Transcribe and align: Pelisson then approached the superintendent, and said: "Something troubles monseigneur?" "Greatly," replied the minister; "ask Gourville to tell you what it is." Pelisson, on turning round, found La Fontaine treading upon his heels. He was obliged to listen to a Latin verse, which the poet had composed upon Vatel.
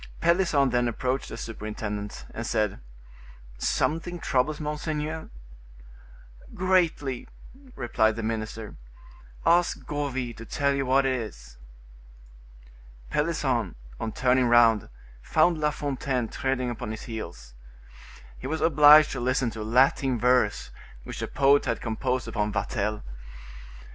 Pelisson 0.19 0.71
then 0.71 0.87
approached 0.87 1.29
the 1.29 1.37
superintendent, 1.37 2.25
and 2.33 2.47
said: 2.47 2.79
"Something 3.59 4.17
troubles 4.17 4.59
monseigneur?" 4.59 5.29
"Greatly," 6.55 7.27
replied 7.75 8.15
the 8.15 8.23
minister; 8.23 8.77
"ask 9.45 9.85
Gourville 9.85 10.33
to 10.37 10.43
tell 10.47 10.73
you 10.73 10.87
what 10.87 11.05
it 11.05 11.13
is." 11.13 11.59
Pelisson, 13.11 13.75
on 13.99 14.11
turning 14.11 14.47
round, 14.47 14.89
found 15.21 15.59
La 15.59 15.69
Fontaine 15.69 16.27
treading 16.29 16.71
upon 16.71 16.89
his 16.89 17.03
heels. 17.03 17.53
He 18.39 18.47
was 18.47 18.59
obliged 18.59 19.11
to 19.11 19.19
listen 19.19 19.51
to 19.51 19.61
a 19.61 19.61
Latin 19.61 20.17
verse, 20.17 20.71
which 21.03 21.19
the 21.19 21.27
poet 21.27 21.65
had 21.65 21.79
composed 21.79 22.27
upon 22.27 22.51
Vatel. 22.51 23.03